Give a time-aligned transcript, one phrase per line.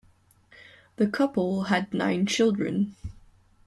[0.95, 2.95] The couple had nine children.